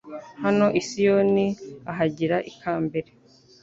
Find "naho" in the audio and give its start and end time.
0.41-0.67